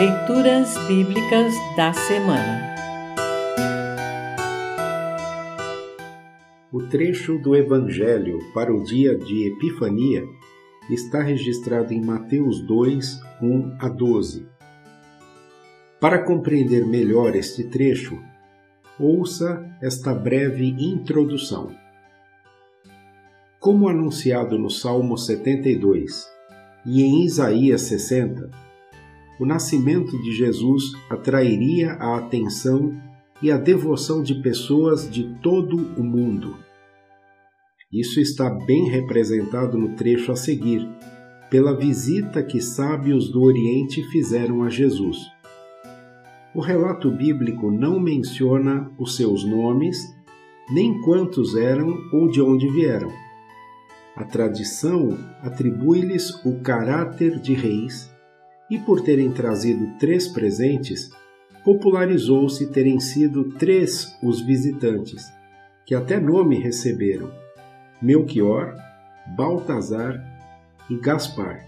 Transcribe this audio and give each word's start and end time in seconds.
Leituras 0.00 0.78
Bíblicas 0.88 1.52
da 1.76 1.92
Semana 1.92 2.74
O 6.72 6.80
trecho 6.88 7.36
do 7.36 7.54
Evangelho 7.54 8.38
para 8.54 8.74
o 8.74 8.82
dia 8.82 9.14
de 9.14 9.48
Epifania 9.48 10.24
está 10.88 11.20
registrado 11.20 11.92
em 11.92 12.00
Mateus 12.00 12.62
2, 12.62 13.20
1 13.42 13.76
a 13.78 13.90
12. 13.90 14.46
Para 16.00 16.24
compreender 16.24 16.86
melhor 16.86 17.36
este 17.36 17.64
trecho, 17.64 18.18
ouça 18.98 19.70
esta 19.82 20.14
breve 20.14 20.64
introdução. 20.78 21.76
Como 23.58 23.86
anunciado 23.86 24.58
no 24.58 24.70
Salmo 24.70 25.18
72 25.18 26.26
e 26.86 27.02
em 27.02 27.22
Isaías 27.26 27.82
60, 27.82 28.69
o 29.40 29.46
nascimento 29.46 30.20
de 30.20 30.32
Jesus 30.32 30.92
atrairia 31.08 31.92
a 31.92 32.18
atenção 32.18 32.94
e 33.42 33.50
a 33.50 33.56
devoção 33.56 34.22
de 34.22 34.34
pessoas 34.42 35.10
de 35.10 35.34
todo 35.42 35.78
o 35.98 36.04
mundo. 36.04 36.58
Isso 37.90 38.20
está 38.20 38.50
bem 38.50 38.90
representado 38.90 39.78
no 39.78 39.96
trecho 39.96 40.30
a 40.30 40.36
seguir, 40.36 40.86
pela 41.48 41.74
visita 41.74 42.42
que 42.42 42.60
sábios 42.60 43.30
do 43.30 43.42
Oriente 43.42 44.02
fizeram 44.10 44.62
a 44.62 44.68
Jesus. 44.68 45.16
O 46.54 46.60
relato 46.60 47.10
bíblico 47.10 47.70
não 47.70 47.98
menciona 47.98 48.90
os 48.98 49.16
seus 49.16 49.42
nomes, 49.42 50.14
nem 50.70 51.00
quantos 51.00 51.56
eram 51.56 51.96
ou 52.12 52.30
de 52.30 52.42
onde 52.42 52.68
vieram. 52.68 53.10
A 54.14 54.22
tradição 54.22 55.16
atribui-lhes 55.40 56.44
o 56.44 56.60
caráter 56.60 57.40
de 57.40 57.54
reis 57.54 58.09
e 58.70 58.78
por 58.78 59.00
terem 59.00 59.32
trazido 59.32 59.98
três 59.98 60.28
presentes, 60.28 61.10
popularizou-se 61.64 62.70
terem 62.70 63.00
sido 63.00 63.50
três 63.58 64.16
os 64.22 64.40
visitantes, 64.40 65.30
que 65.84 65.94
até 65.94 66.20
nome 66.20 66.58
receberam: 66.58 67.30
Melchior, 68.00 68.74
Baltazar 69.36 70.24
e 70.88 70.96
Gaspar. 70.96 71.66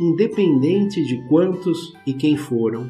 Independente 0.00 1.04
de 1.04 1.28
quantos 1.28 1.92
e 2.06 2.14
quem 2.14 2.36
foram, 2.36 2.88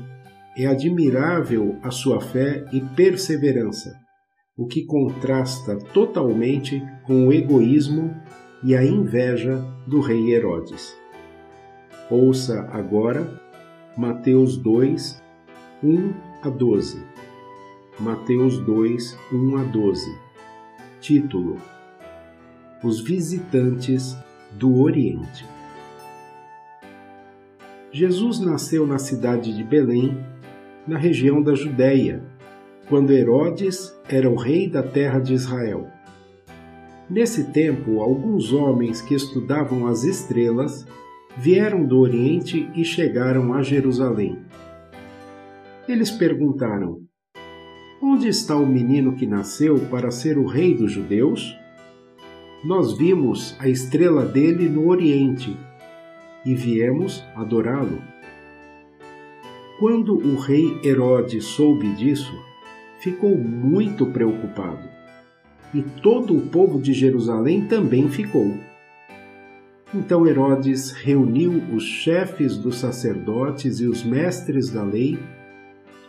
é 0.56 0.66
admirável 0.66 1.76
a 1.82 1.90
sua 1.90 2.20
fé 2.20 2.64
e 2.72 2.80
perseverança, 2.80 3.98
o 4.56 4.66
que 4.66 4.84
contrasta 4.84 5.78
totalmente 5.92 6.82
com 7.04 7.26
o 7.26 7.32
egoísmo 7.32 8.14
e 8.62 8.76
a 8.76 8.84
inveja 8.84 9.56
do 9.86 10.00
rei 10.00 10.32
Herodes. 10.32 11.01
Ouça 12.10 12.68
agora 12.72 13.40
Mateus 13.96 14.56
2, 14.56 15.22
1 15.82 16.14
a 16.42 16.48
12. 16.50 17.02
Mateus 18.00 18.58
2, 18.58 19.18
1 19.32 19.56
a 19.56 19.62
12. 19.64 20.18
Título: 21.00 21.58
Os 22.82 23.00
visitantes 23.00 24.16
do 24.50 24.80
Oriente. 24.80 25.46
Jesus 27.92 28.40
nasceu 28.40 28.86
na 28.86 28.98
cidade 28.98 29.54
de 29.54 29.62
Belém, 29.62 30.18
na 30.86 30.98
região 30.98 31.40
da 31.40 31.54
Judéia, 31.54 32.22
quando 32.88 33.12
Herodes 33.12 33.94
era 34.08 34.28
o 34.28 34.34
rei 34.34 34.68
da 34.68 34.82
terra 34.82 35.18
de 35.18 35.34
Israel. 35.34 35.88
Nesse 37.08 37.44
tempo, 37.52 38.00
alguns 38.00 38.52
homens 38.52 39.00
que 39.00 39.14
estudavam 39.14 39.86
as 39.86 40.02
estrelas 40.04 40.86
vieram 41.36 41.84
do 41.84 41.98
Oriente 41.98 42.68
e 42.74 42.84
chegaram 42.84 43.54
a 43.54 43.62
Jerusalém. 43.62 44.38
Eles 45.88 46.10
perguntaram: 46.10 47.00
Onde 48.00 48.28
está 48.28 48.56
o 48.56 48.66
menino 48.66 49.14
que 49.14 49.26
nasceu 49.26 49.78
para 49.90 50.10
ser 50.10 50.38
o 50.38 50.46
rei 50.46 50.74
dos 50.74 50.92
judeus? 50.92 51.56
Nós 52.64 52.96
vimos 52.96 53.56
a 53.58 53.68
estrela 53.68 54.24
dele 54.24 54.68
no 54.68 54.88
Oriente 54.88 55.56
e 56.44 56.54
viemos 56.54 57.24
adorá-lo. 57.34 58.00
Quando 59.78 60.14
o 60.14 60.36
rei 60.36 60.78
Herodes 60.84 61.44
soube 61.44 61.92
disso, 61.94 62.32
ficou 63.00 63.36
muito 63.36 64.06
preocupado. 64.06 64.88
E 65.74 65.82
todo 65.82 66.36
o 66.36 66.42
povo 66.42 66.80
de 66.80 66.92
Jerusalém 66.92 67.66
também 67.66 68.08
ficou. 68.08 68.54
Então 69.94 70.26
Herodes 70.26 70.90
reuniu 70.90 71.62
os 71.70 71.84
chefes 71.84 72.56
dos 72.56 72.76
sacerdotes 72.76 73.78
e 73.78 73.86
os 73.86 74.02
mestres 74.02 74.70
da 74.70 74.82
lei 74.82 75.18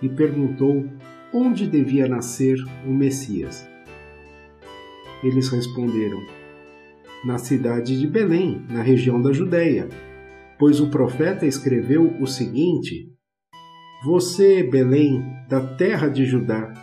e 0.01 0.07
perguntou 0.07 0.85
onde 1.33 1.67
devia 1.67 2.07
nascer 2.07 2.55
o 2.87 2.93
Messias. 2.93 3.67
Eles 5.21 5.49
responderam: 5.49 6.21
Na 7.25 7.37
cidade 7.37 7.99
de 7.99 8.07
Belém, 8.07 8.65
na 8.69 8.81
região 8.81 9.21
da 9.21 9.33
Judéia, 9.33 9.89
pois 10.57 10.79
o 10.79 10.89
profeta 10.89 11.45
escreveu 11.45 12.15
o 12.21 12.25
seguinte: 12.25 13.11
Você, 14.05 14.63
Belém, 14.63 15.25
da 15.49 15.59
terra 15.59 16.07
de 16.07 16.23
Judá, 16.23 16.73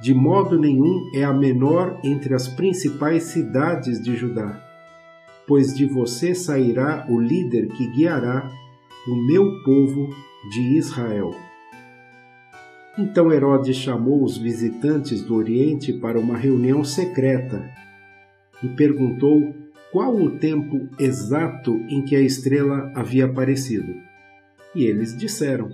de 0.00 0.14
modo 0.14 0.58
nenhum 0.58 1.10
é 1.14 1.24
a 1.24 1.32
menor 1.32 2.00
entre 2.02 2.32
as 2.32 2.48
principais 2.48 3.24
cidades 3.24 4.02
de 4.02 4.16
Judá 4.16 4.61
pois 5.52 5.74
de 5.74 5.84
você 5.84 6.34
sairá 6.34 7.04
o 7.10 7.20
líder 7.20 7.68
que 7.68 7.86
guiará 7.88 8.50
o 9.06 9.14
meu 9.14 9.62
povo 9.62 10.08
de 10.50 10.78
Israel. 10.78 11.34
Então 12.98 13.30
Herodes 13.30 13.76
chamou 13.76 14.24
os 14.24 14.38
visitantes 14.38 15.22
do 15.22 15.34
Oriente 15.34 15.92
para 15.92 16.18
uma 16.18 16.38
reunião 16.38 16.82
secreta 16.82 17.70
e 18.62 18.68
perguntou 18.68 19.54
qual 19.92 20.16
o 20.16 20.38
tempo 20.38 20.88
exato 20.98 21.76
em 21.86 22.02
que 22.02 22.16
a 22.16 22.22
estrela 22.22 22.90
havia 22.94 23.26
aparecido. 23.26 23.94
E 24.74 24.84
eles 24.84 25.14
disseram. 25.14 25.68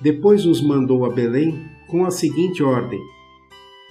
Depois 0.00 0.46
os 0.46 0.62
mandou 0.62 1.04
a 1.04 1.10
Belém 1.10 1.62
com 1.88 2.06
a 2.06 2.10
seguinte 2.10 2.62
ordem: 2.62 3.00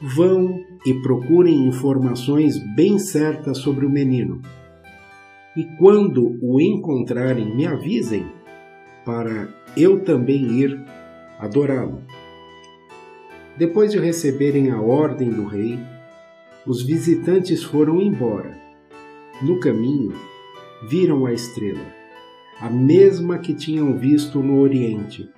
Vão 0.02 0.64
e 0.86 0.94
procurem 0.94 1.68
informações 1.68 2.58
bem 2.74 2.98
certas 2.98 3.58
sobre 3.58 3.86
o 3.86 3.90
menino. 3.90 4.42
E 5.58 5.66
quando 5.78 6.38
o 6.42 6.62
encontrarem, 6.62 7.54
me 7.54 7.66
avisem, 7.66 8.26
para 9.04 9.50
eu 9.76 10.04
também 10.06 10.60
ir 10.60 10.80
adorá-lo. 11.38 12.02
Depois 13.58 13.92
de 13.92 14.00
receberem 14.00 14.72
a 14.72 14.82
ordem 14.82 15.30
do 15.30 15.46
rei, 15.46 15.78
os 16.66 16.81
visitantes 16.81 17.62
foram 17.62 18.02
embora. 18.02 18.58
No 19.42 19.60
caminho, 19.60 20.14
viram 20.88 21.26
a 21.26 21.34
estrela, 21.34 21.86
a 22.62 22.70
mesma 22.70 23.38
que 23.38 23.54
tinham 23.54 23.98
visto 23.98 24.40
no 24.40 24.60
Oriente 24.62 25.30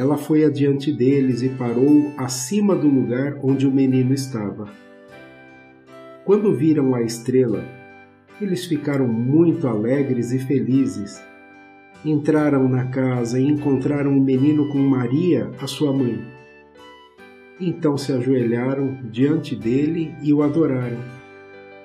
ela 0.00 0.16
foi 0.16 0.46
adiante 0.46 0.90
deles 0.90 1.42
e 1.42 1.50
parou 1.50 2.10
acima 2.16 2.74
do 2.74 2.88
lugar 2.88 3.38
onde 3.42 3.66
o 3.66 3.70
menino 3.70 4.14
estava. 4.14 4.66
Quando 6.24 6.56
viram 6.56 6.94
a 6.94 7.02
estrela, 7.02 7.62
eles 8.40 8.64
ficaram 8.64 9.06
muito 9.06 9.68
alegres 9.68 10.32
e 10.32 10.38
felizes. 10.38 11.22
Entraram 12.02 12.66
na 12.66 12.86
casa 12.86 13.38
e 13.38 13.46
encontraram 13.46 14.16
o 14.16 14.20
menino 14.22 14.70
com 14.70 14.78
Maria, 14.78 15.50
a 15.60 15.66
sua 15.66 15.92
mãe. 15.92 16.18
Então 17.60 17.98
se 17.98 18.10
ajoelharam 18.10 19.00
diante 19.10 19.54
dele 19.54 20.14
e 20.22 20.32
o 20.32 20.42
adoraram. 20.42 21.04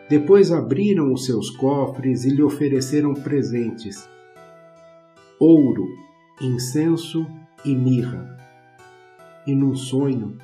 Depois 0.08 0.54
abriram 0.54 1.12
os 1.12 1.26
seus 1.26 1.50
cofres 1.50 2.24
e 2.24 2.30
lhe 2.30 2.42
ofereceram 2.42 3.14
presentes: 3.14 4.10
ouro, 5.38 5.86
incenso 6.42 7.28
e 7.66 7.76
mirra. 7.76 8.38
E 9.46 9.56
num 9.56 9.76
sonho, 9.76 10.38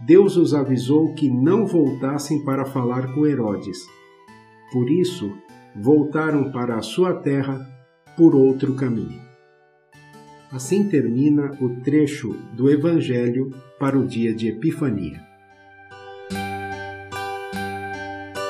Deus 0.00 0.36
os 0.36 0.54
avisou 0.54 1.14
que 1.14 1.30
não 1.30 1.66
voltassem 1.66 2.44
para 2.44 2.64
falar 2.64 3.14
com 3.14 3.26
Herodes. 3.26 3.78
Por 4.72 4.90
isso, 4.90 5.32
voltaram 5.76 6.50
para 6.50 6.76
a 6.76 6.82
sua 6.82 7.14
terra 7.14 7.68
por 8.16 8.34
outro 8.34 8.74
caminho. 8.74 9.20
Assim 10.52 10.88
termina 10.88 11.52
o 11.60 11.80
trecho 11.82 12.32
do 12.54 12.70
Evangelho 12.70 13.50
para 13.78 13.98
o 13.98 14.06
dia 14.06 14.34
de 14.34 14.48
Epifania. 14.48 15.20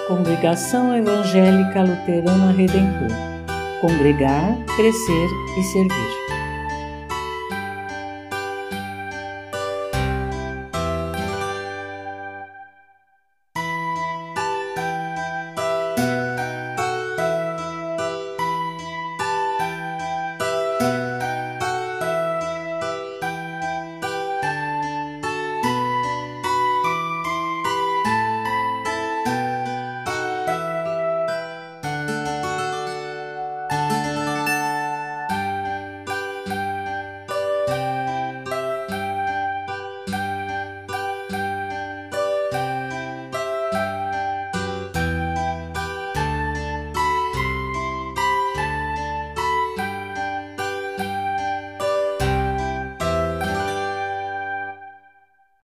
Congregação 0.08 0.96
Evangélica 0.96 1.82
Luterana 1.82 2.52
Redentor 2.52 3.30
Congregar, 3.80 4.58
Crescer 4.76 5.28
e 5.58 5.62
Servir. 5.62 6.29